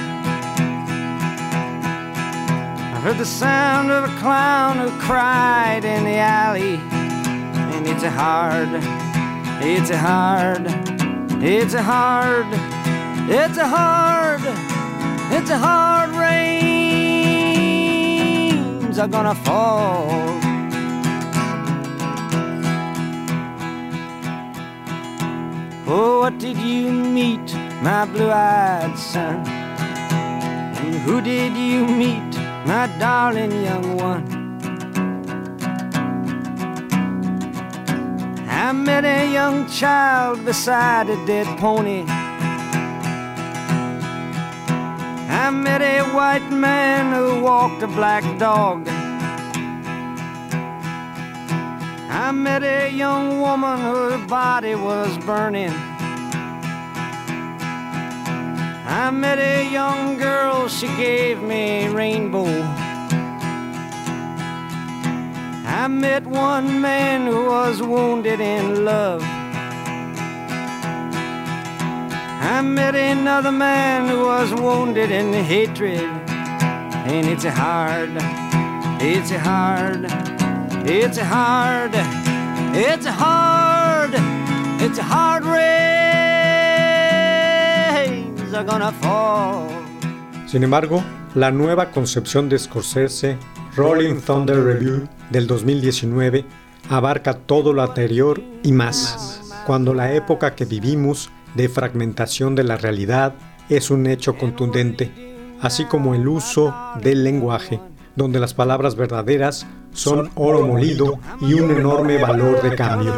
I 2.95 2.99
heard 3.01 3.17
the 3.17 3.25
sound 3.25 3.91
of 3.91 4.03
a 4.03 4.19
clown 4.19 4.77
who 4.77 4.89
cried 4.99 5.85
in 5.85 6.03
the 6.03 6.17
alley. 6.17 6.81
And 7.75 7.87
it's 7.87 8.03
a 8.03 8.11
hard, 8.11 8.67
it's 9.63 9.89
a 9.89 9.97
hard, 9.97 10.67
it's 11.41 11.73
a 11.75 11.81
hard, 11.81 12.74
it's 13.27 13.57
a 13.57 13.67
hard, 13.67 14.41
it's 15.31 15.49
a 15.49 15.57
hard 15.57 16.11
rains 16.11 16.55
are 18.99 19.07
gonna 19.07 19.33
fall. 19.33 20.05
Oh, 25.87 26.19
what 26.21 26.37
did 26.39 26.57
you 26.57 26.91
meet, 26.91 27.55
my 27.81 28.05
blue 28.05 28.29
eyed 28.29 28.97
son? 28.97 29.45
And 29.47 30.95
who 30.95 31.19
did 31.21 31.53
you 31.53 31.85
meet, 31.87 32.37
my 32.65 32.87
darling 32.99 33.51
young 33.63 33.97
one? 33.97 34.25
I 38.47 38.71
met 38.71 39.03
a 39.03 39.31
young 39.31 39.67
child 39.67 40.45
beside 40.45 41.09
a 41.09 41.25
dead 41.25 41.47
pony. 41.59 42.05
I 45.45 45.51
met 45.51 45.83
a 45.83 46.01
white 46.15 46.49
man 46.49 47.13
who 47.13 47.39
walked 47.39 47.83
a 47.83 47.87
black 47.87 48.23
dog. 48.39 48.87
I 52.09 52.31
met 52.31 52.63
a 52.63 52.89
young 52.89 53.41
woman 53.41 53.79
whose 53.79 54.27
body 54.27 54.73
was 54.73 55.15
burning. 55.19 55.69
I 58.87 59.11
met 59.11 59.37
a 59.37 59.71
young 59.71 60.17
girl, 60.17 60.67
she 60.67 60.87
gave 60.97 61.43
me 61.43 61.85
a 61.85 61.91
rainbow. 61.91 62.49
I 65.67 65.87
met 65.87 66.25
one 66.25 66.81
man 66.81 67.27
who 67.27 67.45
was 67.45 67.83
wounded 67.83 68.39
in 68.39 68.83
love. 68.83 69.21
I 72.47 72.61
met 72.61 72.95
another 72.95 73.51
man 73.51 74.07
who 74.07 74.27
was 74.27 74.53
wounded 74.53 75.09
in 75.09 75.33
hatred. 75.33 76.07
And 77.07 77.27
it's 77.27 77.43
hard, 77.43 78.11
it's 79.01 79.31
hard, 79.31 80.05
it's 80.85 81.17
hard, 81.17 81.95
it's 82.75 83.07
hard, 83.07 84.13
it's 84.79 84.99
hard 84.99 85.43
rains 85.43 85.73
are 88.53 88.63
gonna 88.63 88.91
fall. 88.91 89.67
Sin 90.45 90.63
embargo, 90.63 91.03
la 91.33 91.49
nueva 91.49 91.89
concepción 91.89 92.47
de 92.47 92.59
Scorsese, 92.59 93.39
Rolling 93.75 94.21
Thunder 94.21 94.63
Review 94.63 95.09
del 95.31 95.47
2019, 95.47 96.45
abarca 96.91 97.33
todo 97.33 97.73
lo 97.73 97.81
anterior 97.81 98.39
y 98.61 98.71
más, 98.71 99.41
cuando 99.65 99.95
la 99.95 100.13
época 100.13 100.53
que 100.53 100.65
vivimos 100.65 101.31
de 101.55 101.69
fragmentación 101.69 102.55
de 102.55 102.63
la 102.63 102.77
realidad 102.77 103.33
es 103.69 103.89
un 103.89 104.05
hecho 104.07 104.37
contundente, 104.37 105.11
así 105.61 105.85
como 105.85 106.13
el 106.13 106.27
uso 106.27 106.73
del 107.01 107.23
lenguaje, 107.23 107.79
donde 108.15 108.39
las 108.39 108.53
palabras 108.53 108.95
verdaderas 108.95 109.65
son 109.93 110.29
oro 110.35 110.65
molido 110.67 111.19
y 111.41 111.53
un 111.53 111.71
enorme 111.71 112.17
valor 112.17 112.61
de 112.61 112.75
cambio. 112.75 113.13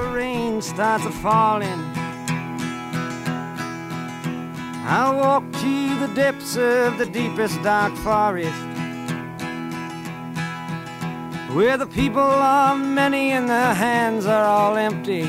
I 4.89 5.11
walk 5.11 5.43
to 5.51 5.99
the 5.99 6.13
depths 6.15 6.55
of 6.55 6.97
the 6.97 7.05
deepest 7.07 7.61
dark 7.61 7.93
forest 7.97 8.55
Where 11.53 11.77
the 11.77 11.87
people 11.87 12.21
are 12.21 12.73
many 12.73 13.33
and 13.33 13.49
their 13.49 13.73
hands 13.73 14.25
are 14.25 14.45
all 14.45 14.77
empty 14.77 15.27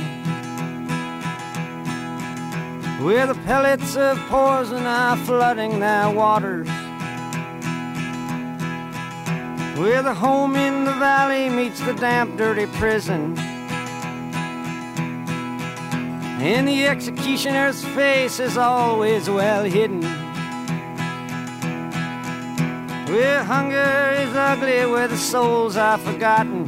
Where 3.01 3.27
the 3.27 3.35
pellets 3.47 3.97
of 3.97 4.19
poison 4.29 4.85
are 4.85 5.17
flooding 5.19 5.81
their 5.81 6.11
waters 6.11 6.69
Where 9.79 10.03
the 10.03 10.15
home 10.15 10.57
in 10.57 10.85
the 10.85 10.95
valley 10.95 11.49
meets 11.49 11.81
the 11.81 11.95
damp, 11.95 12.37
dirty 12.37 12.67
prison 12.79 13.37
and 16.41 16.69
the 16.69 16.87
executioner's 16.87 17.85
face 17.85 18.39
is 18.39 18.57
always 18.57 19.29
well 19.29 19.65
hidden. 19.65 20.03
Where 23.13 23.43
hunger 23.43 24.15
is 24.21 24.33
ugly, 24.37 24.87
where 24.87 25.09
the 25.09 25.17
souls 25.17 25.77
are 25.77 25.99
forgotten. 25.99 26.65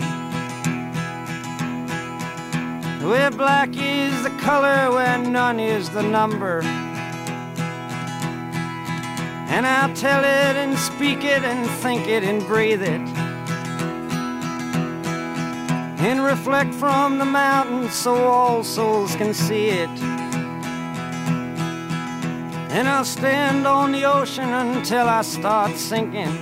Where 3.02 3.30
black 3.30 3.70
is 3.74 4.22
the 4.22 4.30
color, 4.40 4.92
where 4.92 5.18
none 5.18 5.58
is 5.58 5.88
the 5.90 6.02
number. 6.02 6.62
And 9.52 9.66
I'll 9.66 9.94
tell 9.94 10.20
it 10.20 10.56
and 10.56 10.78
speak 10.78 11.24
it 11.24 11.42
and 11.42 11.68
think 11.82 12.06
it 12.06 12.22
and 12.22 12.46
breathe 12.46 12.82
it. 12.82 13.20
and 16.00 16.24
reflect 16.24 16.72
from 16.74 17.18
the 17.18 17.24
mountains 17.24 17.92
so 17.94 18.14
all 18.14 18.64
souls 18.64 19.14
can 19.16 19.34
see 19.34 19.68
it. 19.68 19.90
And 22.72 22.88
I'll 22.88 23.04
stand 23.04 23.66
on 23.66 23.92
the 23.92 24.04
ocean 24.04 24.48
until 24.48 25.06
I 25.08 25.22
start 25.22 25.76
sinking. 25.76 26.32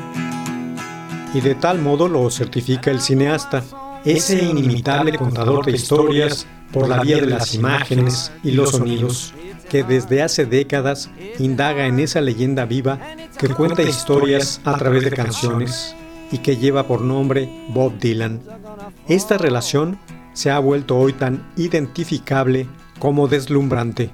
Y 1.35 1.41
de 1.41 1.55
tal 1.57 1.79
modo 1.79 2.09
lo 2.09 2.31
certifica 2.31 2.91
el 2.91 3.01
cineasta, 3.01 3.65
ese 4.05 4.43
inimitable 4.45 5.17
contador 5.17 5.65
de 5.65 5.73
historias 5.73 6.47
por 6.73 6.89
la 6.89 7.01
vía 7.01 7.17
de 7.17 7.27
las 7.27 7.55
imágenes 7.55 8.33
y 8.43 8.53
los 8.53 8.73
sonidos, 8.73 9.35
que 9.69 9.83
desde 9.83 10.23
hace 10.23 10.47
décadas 10.47 11.11
indaga 11.39 11.87
en 11.87 12.01
esa 12.01 12.21
leyenda 12.21 12.65
viva 12.65 12.99
que 13.39 13.49
cuenta 13.49 13.83
historias 13.83 14.61
a 14.65 14.77
través 14.77 15.05
de 15.05 15.11
canciones 15.11 15.95
y 16.31 16.39
que 16.39 16.57
lleva 16.57 16.87
por 16.87 17.01
nombre 17.01 17.49
Bob 17.69 17.99
Dylan. 17.99 18.41
Esta 19.09 19.39
relación 19.39 19.99
se 20.33 20.51
ha 20.51 20.59
vuelto 20.59 20.97
hoy 20.97 21.13
tan 21.13 21.51
identificable 21.57 22.69
como 22.99 23.29
deslumbrante. 23.29 24.11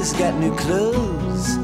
Baby's 0.00 0.12
got 0.14 0.34
new 0.34 0.54
clothes. 0.56 1.58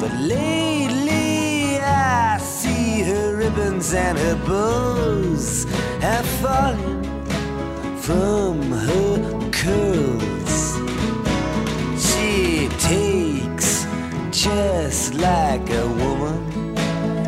But 0.00 0.12
lately 0.12 1.78
I 1.78 2.38
see 2.38 3.02
her 3.02 3.36
ribbons 3.36 3.92
and 3.92 4.16
her 4.18 4.36
bows 4.46 5.64
have 6.00 6.26
fallen 6.40 7.04
from 7.98 8.72
her 8.72 9.50
curls. 9.50 10.76
She 12.06 12.68
takes 12.78 13.86
just 14.30 15.14
like 15.14 15.68
a 15.68 15.86
woman. 15.86 16.74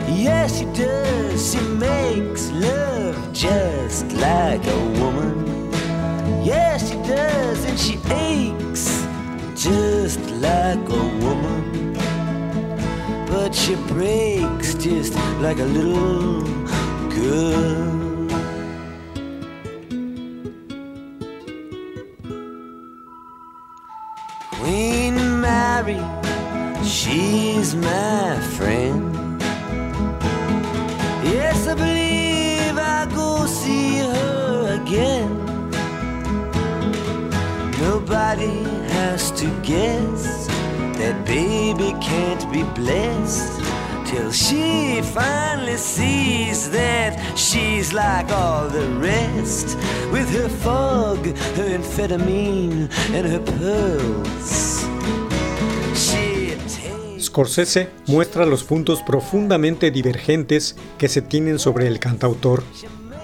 Yes, 0.08 0.58
she 0.58 0.64
does. 0.66 1.52
She 1.52 1.60
makes 1.60 2.50
love 2.52 3.32
just 3.32 4.10
like 4.12 4.64
a 4.66 4.80
woman. 5.00 5.70
Yes, 6.42 6.88
she 6.88 6.96
does. 6.96 7.64
And 7.64 7.78
she 7.78 7.98
aches 8.10 9.06
just 9.54 10.25
like 10.46 10.88
a 10.88 11.04
woman. 11.24 11.92
But 13.26 13.54
she 13.54 13.74
breaks 13.92 14.74
just 14.74 15.14
like 15.44 15.58
a 15.58 15.68
little 15.76 16.42
girl. 17.16 17.96
Queen 24.56 25.16
Mary, 25.40 26.02
She's 26.84 27.74
my 27.74 28.38
friend. 28.56 29.02
Yes, 31.24 31.66
I 31.66 31.74
believe 31.74 32.76
I 32.78 33.06
go 33.20 33.46
see 33.46 33.98
her 33.98 34.80
again. 34.80 35.30
Nobody 37.80 38.56
has 38.94 39.30
to 39.40 39.46
guess 39.62 40.25
that 41.06 41.24
baby 41.24 41.94
can't 42.00 42.50
be 42.50 42.64
blessed 42.74 43.60
till 44.04 44.32
she 44.32 45.00
finally 45.14 45.76
sees 45.76 46.68
that 46.70 47.16
she's 47.36 47.92
like 47.92 48.28
all 48.32 48.68
the 48.68 48.88
rest 48.98 49.76
with 50.10 50.28
her 50.30 50.48
fog, 50.48 51.18
her 51.56 51.78
amphetamine, 51.78 52.88
and 53.14 53.24
her 53.24 53.40
pearls. 53.40 54.84
Scorsese 57.18 57.90
muestra 58.06 58.44
los 58.46 58.64
puntos 58.64 59.02
profundamente 59.02 59.90
divergentes 59.90 60.74
que 60.98 61.08
se 61.08 61.22
tienen 61.22 61.58
sobre 61.58 61.86
el 61.86 62.00
cantautor, 62.00 62.64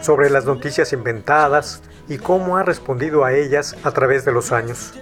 sobre 0.03 0.31
las 0.31 0.45
noticias 0.45 0.93
inventadas 0.93 1.83
y 2.09 2.19
cómo 2.19 2.57
ha 2.59 2.63
respondido 2.63 3.25
a 3.25 3.33
ellas 3.33 3.75
a 3.83 3.91
través 3.91 4.25
de 4.25 4.33
los 4.33 4.53
años. 4.53 4.93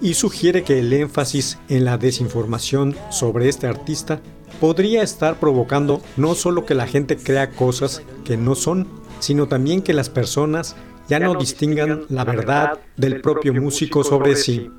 Y 0.00 0.14
sugiere 0.14 0.62
que 0.64 0.78
el 0.80 0.92
énfasis 0.92 1.58
en 1.68 1.84
la 1.84 1.98
desinformación 1.98 2.96
sobre 3.10 3.48
este 3.48 3.66
artista 3.66 4.20
podría 4.60 5.02
estar 5.02 5.38
provocando 5.40 6.00
no 6.16 6.34
solo 6.34 6.64
que 6.64 6.74
la 6.74 6.86
gente 6.86 7.16
crea 7.16 7.50
cosas 7.50 8.02
que 8.24 8.36
no 8.36 8.54
son, 8.54 8.86
sino 9.20 9.48
también 9.48 9.82
que 9.82 9.92
las 9.92 10.08
personas 10.08 10.76
ya 11.08 11.18
no 11.18 11.34
distingan 11.34 12.04
la 12.08 12.24
verdad 12.24 12.78
del 12.96 13.20
propio 13.20 13.52
músico 13.54 14.04
sobre 14.04 14.36
sí. 14.36 14.70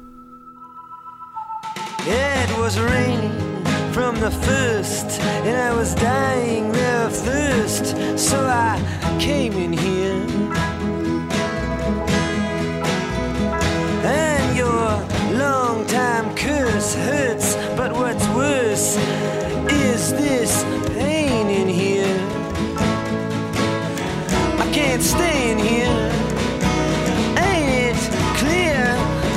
Time 15.96 16.36
curse 16.36 16.94
hurts, 16.94 17.56
but 17.78 17.90
what's 17.94 18.28
worse 18.36 18.98
is 19.72 20.12
this 20.12 20.62
pain 20.90 21.48
in 21.48 21.70
here. 21.70 22.20
I 24.60 24.70
can't 24.74 25.02
stay 25.02 25.52
in 25.54 25.58
here. 25.58 26.02
Ain't 27.48 27.70
it 27.88 28.00
clear 28.42 28.84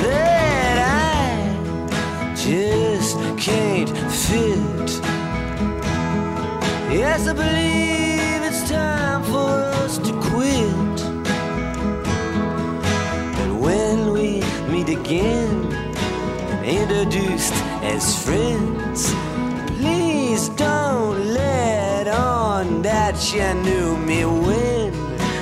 that 0.03 0.77
I 1.07 2.35
just 2.35 3.15
can't 3.37 3.89
fit. 4.11 4.89
Yes, 6.91 7.25
I 7.29 7.33
believe 7.33 7.68
introduced 16.99 17.53
as 17.81 18.13
friends, 18.25 19.13
please 19.77 20.49
don't 20.57 21.33
let 21.33 22.07
on 22.07 22.81
that 22.81 23.15
you 23.33 23.53
knew 23.63 23.95
me 23.97 24.25
when. 24.25 24.93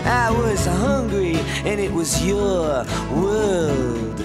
I 0.05 0.29
was 0.29 0.67
hungry 0.67 1.35
and 1.65 1.79
it 1.79 1.91
was 1.91 2.23
your 2.23 2.85
world. 3.11 4.21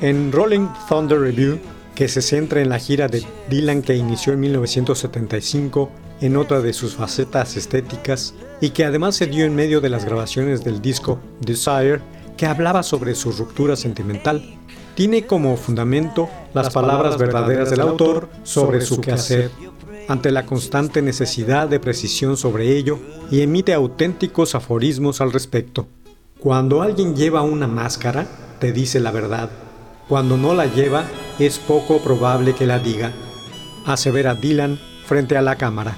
En 0.00 0.30
Rolling 0.30 0.68
Thunder 0.88 1.18
Review, 1.18 1.58
que 1.96 2.06
se 2.06 2.22
centra 2.22 2.60
en 2.60 2.68
la 2.68 2.78
gira 2.78 3.08
de 3.08 3.24
Dylan 3.50 3.82
que 3.82 3.96
inició 3.96 4.32
en 4.32 4.40
1975 4.40 5.90
en 6.20 6.36
otra 6.36 6.60
de 6.60 6.72
sus 6.72 6.94
facetas 6.94 7.56
estéticas 7.56 8.34
y 8.60 8.70
que 8.70 8.84
además 8.84 9.16
se 9.16 9.26
dio 9.26 9.44
en 9.44 9.56
medio 9.56 9.80
de 9.80 9.90
las 9.90 10.04
grabaciones 10.04 10.62
del 10.62 10.80
disco 10.80 11.18
Desire, 11.40 12.00
que 12.36 12.46
hablaba 12.46 12.82
sobre 12.82 13.14
su 13.14 13.32
ruptura 13.32 13.74
sentimental, 13.74 14.56
tiene 14.96 15.26
como 15.26 15.56
fundamento 15.58 16.28
las 16.54 16.72
palabras 16.72 17.18
verdaderas 17.18 17.70
del 17.70 17.82
autor 17.82 18.30
sobre 18.42 18.80
su 18.80 19.00
quehacer, 19.00 19.50
ante 20.08 20.32
la 20.32 20.46
constante 20.46 21.02
necesidad 21.02 21.68
de 21.68 21.78
precisión 21.78 22.38
sobre 22.38 22.76
ello, 22.76 22.98
y 23.30 23.42
emite 23.42 23.74
auténticos 23.74 24.54
aforismos 24.54 25.20
al 25.20 25.32
respecto. 25.32 25.86
Cuando 26.40 26.80
alguien 26.80 27.14
lleva 27.14 27.42
una 27.42 27.66
máscara, 27.66 28.26
te 28.58 28.72
dice 28.72 28.98
la 28.98 29.10
verdad. 29.10 29.50
Cuando 30.08 30.38
no 30.38 30.54
la 30.54 30.64
lleva, 30.64 31.04
es 31.38 31.58
poco 31.58 31.98
probable 31.98 32.54
que 32.54 32.66
la 32.66 32.78
diga. 32.78 33.12
Asevera 33.84 34.34
Dylan 34.34 34.80
frente 35.04 35.36
a 35.36 35.42
la 35.42 35.56
cámara. 35.56 35.94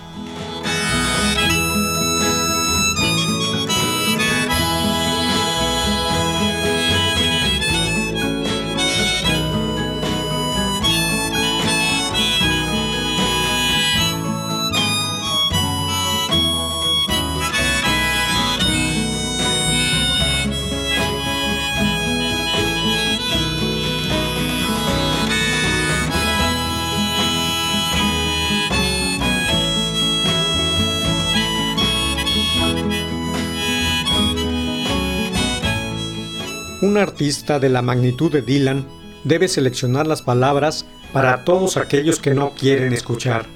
Artista 36.98 37.58
de 37.58 37.68
la 37.68 37.82
magnitud 37.82 38.30
de 38.30 38.42
Dylan 38.42 38.86
debe 39.24 39.48
seleccionar 39.48 40.06
las 40.06 40.22
palabras 40.22 40.86
para 41.12 41.44
todos 41.44 41.76
aquellos 41.76 42.18
que 42.18 42.34
no 42.34 42.50
quieren 42.50 42.92
escuchar. 42.92 43.46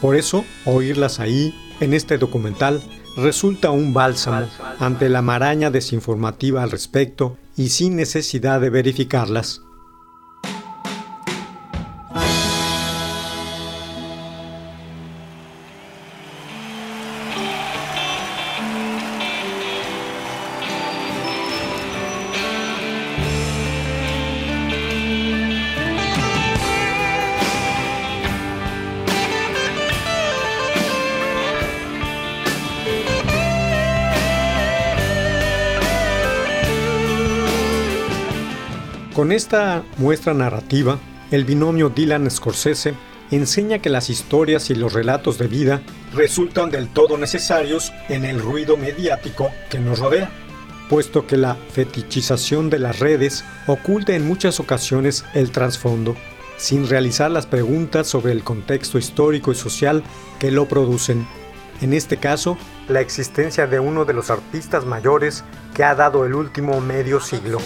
Por 0.00 0.16
eso, 0.16 0.44
oírlas 0.64 1.20
ahí, 1.20 1.54
en 1.80 1.94
este 1.94 2.18
documental, 2.18 2.82
resulta 3.16 3.70
un 3.70 3.94
bálsamo 3.94 4.46
ante 4.78 5.08
la 5.08 5.22
maraña 5.22 5.70
desinformativa 5.70 6.62
al 6.62 6.70
respecto 6.70 7.36
y 7.56 7.70
sin 7.70 7.96
necesidad 7.96 8.60
de 8.60 8.70
verificarlas. 8.70 9.62
Con 39.18 39.32
esta 39.32 39.82
muestra 39.96 40.32
narrativa, 40.32 41.00
el 41.32 41.44
binomio 41.44 41.90
Dylan-Scorsese 41.90 42.94
enseña 43.32 43.80
que 43.80 43.90
las 43.90 44.10
historias 44.10 44.70
y 44.70 44.76
los 44.76 44.92
relatos 44.92 45.38
de 45.38 45.48
vida 45.48 45.82
resultan 46.14 46.70
del 46.70 46.86
todo 46.86 47.18
necesarios 47.18 47.92
en 48.08 48.24
el 48.24 48.40
ruido 48.40 48.76
mediático 48.76 49.50
que 49.70 49.80
nos 49.80 49.98
rodea, 49.98 50.30
puesto 50.88 51.26
que 51.26 51.36
la 51.36 51.56
fetichización 51.56 52.70
de 52.70 52.78
las 52.78 53.00
redes 53.00 53.44
oculta 53.66 54.14
en 54.14 54.24
muchas 54.24 54.60
ocasiones 54.60 55.24
el 55.34 55.50
trasfondo, 55.50 56.14
sin 56.56 56.88
realizar 56.88 57.28
las 57.28 57.46
preguntas 57.46 58.06
sobre 58.06 58.30
el 58.30 58.44
contexto 58.44 58.98
histórico 58.98 59.50
y 59.50 59.56
social 59.56 60.04
que 60.38 60.52
lo 60.52 60.68
producen. 60.68 61.26
En 61.80 61.92
este 61.92 62.18
caso, 62.18 62.56
la 62.86 63.00
existencia 63.00 63.66
de 63.66 63.80
uno 63.80 64.04
de 64.04 64.12
los 64.12 64.30
artistas 64.30 64.84
mayores 64.84 65.42
que 65.74 65.82
ha 65.82 65.96
dado 65.96 66.24
el 66.24 66.34
último 66.34 66.80
medio 66.80 67.18
siglo. 67.18 67.58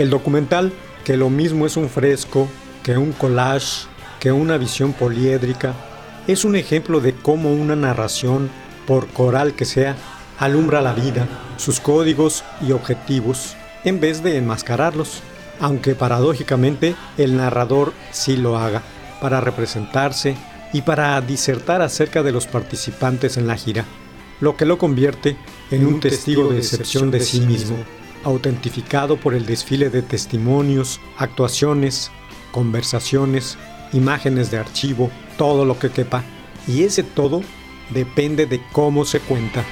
El 0.00 0.08
documental, 0.08 0.72
que 1.04 1.18
lo 1.18 1.28
mismo 1.28 1.66
es 1.66 1.76
un 1.76 1.90
fresco, 1.90 2.48
que 2.82 2.96
un 2.96 3.12
collage, 3.12 3.86
que 4.18 4.32
una 4.32 4.56
visión 4.56 4.94
poliédrica, 4.94 5.74
es 6.26 6.46
un 6.46 6.56
ejemplo 6.56 7.00
de 7.00 7.12
cómo 7.12 7.52
una 7.52 7.76
narración, 7.76 8.48
por 8.86 9.08
coral 9.08 9.52
que 9.52 9.66
sea, 9.66 9.96
alumbra 10.38 10.80
la 10.80 10.94
vida, 10.94 11.28
sus 11.58 11.80
códigos 11.80 12.44
y 12.66 12.72
objetivos, 12.72 13.56
en 13.84 14.00
vez 14.00 14.22
de 14.22 14.38
enmascararlos, 14.38 15.20
aunque 15.60 15.94
paradójicamente 15.94 16.94
el 17.18 17.36
narrador 17.36 17.92
sí 18.10 18.38
lo 18.38 18.56
haga, 18.56 18.80
para 19.20 19.42
representarse 19.42 20.34
y 20.72 20.80
para 20.80 21.20
disertar 21.20 21.82
acerca 21.82 22.22
de 22.22 22.32
los 22.32 22.46
participantes 22.46 23.36
en 23.36 23.46
la 23.46 23.56
gira, 23.58 23.84
lo 24.40 24.56
que 24.56 24.64
lo 24.64 24.78
convierte 24.78 25.36
en 25.70 25.86
un 25.86 26.00
testigo 26.00 26.48
de 26.48 26.56
excepción 26.56 27.10
de 27.10 27.20
sí 27.20 27.42
mismo, 27.42 27.76
autentificado 28.24 29.16
por 29.16 29.34
el 29.34 29.46
desfile 29.46 29.90
de 29.90 30.02
testimonios, 30.02 31.00
actuaciones, 31.16 32.10
conversaciones, 32.52 33.58
imágenes 33.92 34.50
de 34.50 34.58
archivo, 34.58 35.10
todo 35.36 35.64
lo 35.64 35.78
que 35.78 35.90
quepa. 35.90 36.24
Y 36.66 36.82
ese 36.82 37.02
todo 37.02 37.42
depende 37.90 38.46
de 38.46 38.60
cómo 38.72 39.04
se 39.04 39.20
cuenta. 39.20 39.64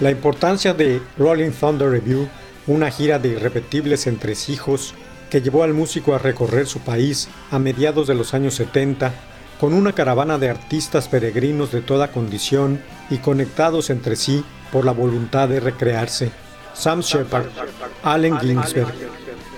La 0.00 0.10
importancia 0.10 0.74
de 0.74 1.00
Rolling 1.16 1.52
Thunder 1.52 1.88
Review, 1.88 2.28
una 2.66 2.90
gira 2.90 3.18
de 3.18 3.28
irrepetibles 3.28 4.06
entresijos 4.06 4.92
que 5.30 5.40
llevó 5.40 5.62
al 5.62 5.72
músico 5.72 6.14
a 6.14 6.18
recorrer 6.18 6.66
su 6.66 6.80
país 6.80 7.30
a 7.50 7.58
mediados 7.58 8.06
de 8.06 8.14
los 8.14 8.34
años 8.34 8.54
70 8.56 9.14
con 9.58 9.72
una 9.72 9.92
caravana 9.92 10.36
de 10.36 10.50
artistas 10.50 11.08
peregrinos 11.08 11.72
de 11.72 11.80
toda 11.80 12.12
condición 12.12 12.82
y 13.08 13.18
conectados 13.18 13.88
entre 13.88 14.16
sí 14.16 14.44
por 14.70 14.84
la 14.84 14.92
voluntad 14.92 15.48
de 15.48 15.60
recrearse. 15.60 16.30
Sam 16.74 17.00
Shepard, 17.00 17.46
Allen 18.02 18.38
Ginsberg, 18.38 18.92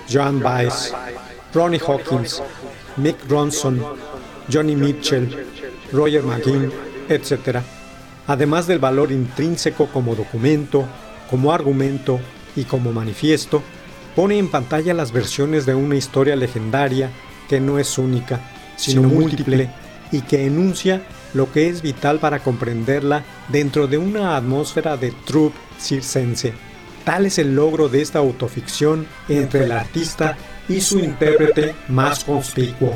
Joan 0.09 0.39
Baez, 0.39 0.93
Ronnie 1.53 1.81
Hawkins, 1.85 2.41
Mick 2.95 3.17
Ronson, 3.27 3.83
Johnny 4.49 4.77
Mitchell, 4.77 5.45
Roger 5.91 6.23
McGinn, 6.23 6.71
etc 7.09 7.78
además 8.29 8.67
del 8.67 8.77
valor 8.77 9.11
intrínseco 9.11 9.87
como 9.87 10.13
documento, 10.13 10.85
como 11.31 11.51
argumento 11.51 12.19
y 12.55 12.63
como 12.63 12.93
manifiesto, 12.93 13.63
pone 14.15 14.37
en 14.37 14.49
pantalla 14.49 14.93
las 14.93 15.11
versiones 15.11 15.65
de 15.65 15.73
una 15.73 15.95
historia 15.95 16.35
legendaria 16.35 17.09
que 17.49 17.59
no 17.59 17.79
es 17.79 17.97
única, 17.97 18.39
sino 18.75 19.01
múltiple 19.01 19.71
y 20.11 20.21
que 20.21 20.45
enuncia 20.45 21.01
lo 21.33 21.51
que 21.51 21.69
es 21.69 21.81
vital 21.81 22.19
para 22.19 22.39
comprenderla 22.39 23.23
dentro 23.47 23.87
de 23.87 23.97
una 23.97 24.37
atmósfera 24.37 24.95
de 24.95 25.11
troupe 25.25 25.57
circense. 25.79 26.53
Tal 27.03 27.25
es 27.25 27.39
el 27.39 27.55
logro 27.55 27.89
de 27.89 28.03
esta 28.03 28.19
autoficción 28.19 29.07
entre 29.27 29.63
el 29.63 29.71
artista 29.71 30.37
y 30.67 30.81
su 30.81 30.99
intérprete 30.99 31.73
más 31.87 32.23
conspicuo. 32.23 32.95